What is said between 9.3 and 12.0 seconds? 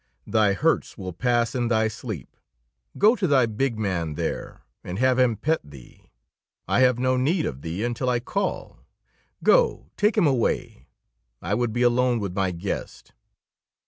Go, take him away. I would be